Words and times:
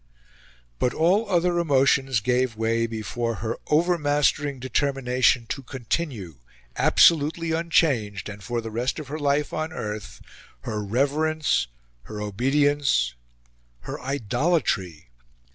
But 0.79 0.95
all 0.95 1.29
other 1.29 1.59
emotions 1.59 2.21
gave 2.21 2.55
way 2.55 2.87
before 2.87 3.35
her 3.35 3.57
overmastering 3.67 4.59
determination 4.59 5.45
to 5.49 5.61
continue, 5.61 6.37
absolutely 6.75 7.51
unchanged, 7.51 8.27
and 8.27 8.43
for 8.43 8.61
the 8.61 8.71
rest 8.71 8.97
of 8.97 9.09
her 9.09 9.19
life 9.19 9.53
on 9.53 9.71
earth, 9.71 10.19
her 10.61 10.83
reverence, 10.83 11.67
her 12.05 12.19
obedience, 12.19 13.13
her 13.81 14.01
idolatry. 14.01 15.11